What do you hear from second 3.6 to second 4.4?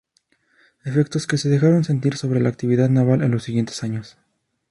años.